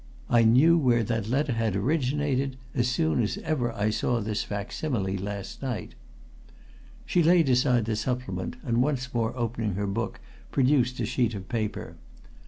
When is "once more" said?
8.81-9.37